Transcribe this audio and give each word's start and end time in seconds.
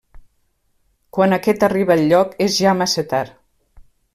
Quan 1.17 1.35
aquest 1.37 1.67
arriba 1.69 1.95
al 1.99 2.03
lloc, 2.13 2.35
és 2.49 2.59
ja 2.65 2.73
massa 2.81 3.05
tard. 3.13 3.39